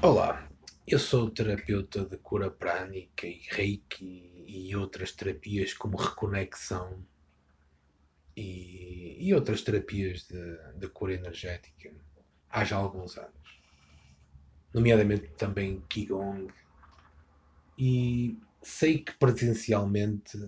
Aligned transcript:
Olá, 0.00 0.48
eu 0.86 0.96
sou 0.96 1.28
terapeuta 1.28 2.04
de 2.04 2.16
cura 2.18 2.48
prânica 2.48 3.26
e 3.26 3.42
reiki 3.50 4.44
e 4.46 4.76
outras 4.76 5.10
terapias 5.10 5.74
como 5.74 5.96
reconexão 5.96 7.04
e, 8.36 9.16
e 9.18 9.34
outras 9.34 9.60
terapias 9.62 10.22
de, 10.28 10.78
de 10.78 10.88
cura 10.90 11.14
energética 11.14 11.92
há 12.48 12.64
já 12.64 12.76
alguns 12.76 13.18
anos, 13.18 13.60
nomeadamente 14.72 15.30
também 15.30 15.80
Qigong. 15.88 16.46
E 17.76 18.38
sei 18.62 18.98
que 18.98 19.18
presencialmente 19.18 20.38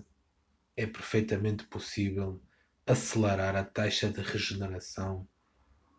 é 0.77 0.85
perfeitamente 0.85 1.65
possível 1.65 2.41
acelerar 2.87 3.57
a 3.57 3.65
taxa 3.65 4.09
de 4.09 4.21
regeneração 4.21 5.27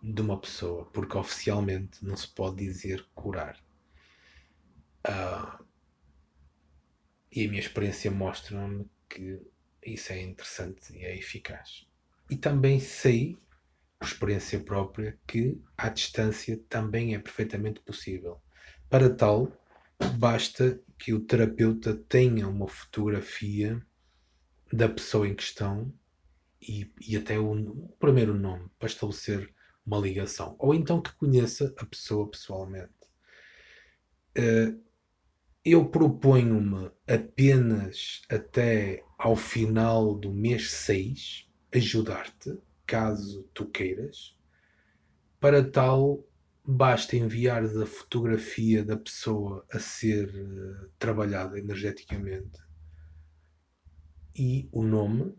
de 0.03 0.21
uma 0.21 0.39
pessoa, 0.39 0.87
porque 0.87 1.16
oficialmente 1.16 2.05
não 2.05 2.16
se 2.16 2.27
pode 2.27 2.57
dizer 2.57 3.07
curar. 3.14 3.57
Uh, 5.07 5.64
e 7.31 7.46
a 7.46 7.49
minha 7.49 7.61
experiência 7.61 8.11
mostra-me 8.11 8.91
que 9.08 9.41
isso 9.85 10.13
é 10.13 10.21
interessante 10.21 10.93
e 10.93 11.04
é 11.04 11.17
eficaz. 11.17 11.86
E 12.29 12.36
também 12.36 12.80
sei, 12.80 13.39
por 13.99 14.08
experiência 14.08 14.58
própria, 14.61 15.18
que 15.27 15.61
à 15.77 15.89
distância 15.89 16.61
também 16.69 17.14
é 17.14 17.19
perfeitamente 17.19 17.80
possível. 17.80 18.41
Para 18.91 19.08
tal, 19.08 19.53
basta 20.19 20.80
que 20.99 21.13
o 21.14 21.21
terapeuta 21.21 21.94
tenha 21.94 22.49
uma 22.49 22.66
fotografia 22.66 23.80
da 24.72 24.89
pessoa 24.89 25.29
em 25.29 25.35
questão 25.35 25.93
e, 26.61 26.93
e 27.00 27.16
até 27.16 27.39
o, 27.39 27.53
o 27.53 27.89
primeiro 27.99 28.35
nome 28.35 28.69
para 28.79 28.89
estabelecer 28.89 29.53
uma 29.85 29.99
ligação, 29.99 30.57
ou 30.59 30.75
então 30.75 31.00
que 31.00 31.14
conheça 31.17 31.75
a 31.77 31.86
pessoa 31.86 32.28
pessoalmente. 32.28 32.92
Uh, 34.36 34.81
eu 35.64 35.89
proponho-me 35.89 36.91
apenas 37.06 38.22
até 38.28 39.05
ao 39.19 39.36
final 39.36 40.14
do 40.14 40.33
mês 40.33 40.70
6 40.70 41.48
ajudar-te, 41.72 42.58
caso 42.86 43.48
tu 43.55 43.66
queiras. 43.66 44.36
Para 45.38 45.62
tal, 45.62 46.27
basta 46.64 47.16
enviar 47.16 47.64
a 47.64 47.86
fotografia 47.86 48.84
da 48.84 48.97
pessoa 48.97 49.64
a 49.70 49.78
ser 49.78 50.28
uh, 50.28 50.91
trabalhada 50.98 51.58
energeticamente 51.58 52.60
e 54.34 54.69
o 54.72 54.83
nome 54.83 55.34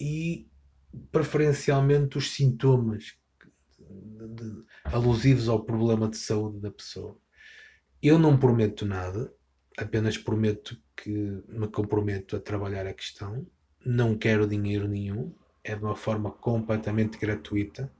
e 0.00 0.48
preferencialmente 1.10 2.18
os 2.18 2.32
sintomas 2.32 3.16
alusivos 4.84 5.48
ao 5.48 5.64
problema 5.64 6.08
de 6.08 6.16
saúde 6.16 6.60
da 6.60 6.70
pessoa. 6.70 7.16
Eu 8.02 8.18
não 8.18 8.36
prometo 8.36 8.84
nada, 8.84 9.32
apenas 9.76 10.18
prometo 10.18 10.76
que 10.96 11.10
me 11.48 11.68
comprometo 11.68 12.36
a 12.36 12.40
trabalhar 12.40 12.86
a 12.86 12.92
questão. 12.92 13.46
Não 13.84 14.16
quero 14.16 14.46
dinheiro 14.46 14.86
nenhum, 14.86 15.34
é 15.62 15.74
de 15.74 15.82
uma 15.82 15.96
forma 15.96 16.30
completamente 16.30 17.18
gratuita 17.18 17.90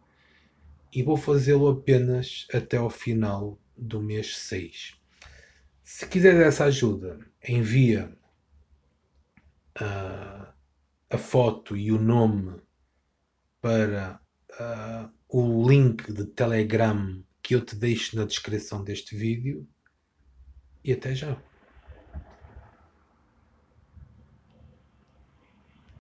e 0.92 1.02
vou 1.02 1.16
fazê-lo 1.16 1.68
apenas 1.68 2.46
até 2.52 2.76
ao 2.76 2.88
final 2.88 3.58
do 3.76 4.00
mês 4.00 4.36
6. 4.36 4.96
Se 5.82 6.06
quiser 6.06 6.40
essa 6.46 6.64
ajuda, 6.64 7.18
envia 7.46 8.16
uh, 9.80 10.46
a 11.10 11.18
foto 11.18 11.76
e 11.76 11.90
o 11.90 11.98
nome 11.98 12.60
para 13.64 14.20
uh, 14.60 15.10
o 15.26 15.66
link 15.66 16.12
de 16.12 16.26
Telegram 16.26 17.24
que 17.42 17.54
eu 17.54 17.64
te 17.64 17.74
deixo 17.74 18.14
na 18.14 18.26
descrição 18.26 18.84
deste 18.84 19.16
vídeo 19.16 19.66
e 20.84 20.92
até 20.92 21.14
já. 21.14 21.42